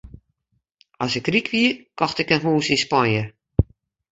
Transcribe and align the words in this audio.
As 1.03 1.13
ik 1.19 1.27
ryk 1.33 1.47
wie, 1.53 1.69
kocht 1.99 2.19
ik 2.21 2.33
in 2.35 2.43
hûs 2.45 2.67
yn 2.73 2.81
Spanje. 2.83 3.23